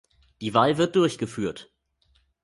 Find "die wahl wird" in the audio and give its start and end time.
0.41-0.95